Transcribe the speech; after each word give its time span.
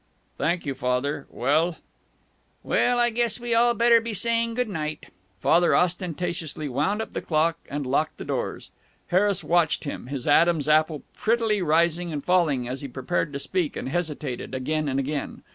"Thank 0.39 0.65
you, 0.65 0.73
Father. 0.73 1.27
Well" 1.29 1.77
"Well, 2.63 2.97
I 2.97 3.11
guess 3.11 3.39
we 3.39 3.53
all 3.53 3.75
better 3.75 4.01
be 4.01 4.15
saying 4.15 4.55
good 4.55 4.67
night." 4.67 5.05
Father 5.39 5.75
ostentatiously 5.75 6.67
wound 6.67 7.03
up 7.03 7.11
the 7.11 7.21
clock 7.21 7.59
and 7.69 7.85
locked 7.85 8.17
the 8.17 8.25
doors. 8.25 8.71
Harris 9.09 9.43
watched 9.43 9.83
him, 9.83 10.07
his 10.07 10.27
Adam's 10.27 10.67
apple 10.67 11.03
prettily 11.13 11.61
rising 11.61 12.11
and 12.11 12.25
falling 12.25 12.67
as 12.67 12.81
he 12.81 12.87
prepared 12.87 13.31
to 13.33 13.37
speak 13.37 13.75
and 13.75 13.89
hesitated, 13.89 14.55
again 14.55 14.89
and 14.89 14.99
again. 14.99 15.43